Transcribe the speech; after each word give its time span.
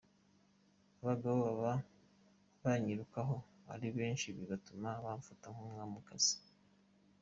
Abagabo 1.01 1.37
baba 1.45 1.73
banyirukaho 2.63 3.35
ari 3.73 3.87
benshi 3.97 4.27
bigatuma 4.37 4.89
bamfata 5.03 5.45
nk’umwamikazi. 5.53 6.35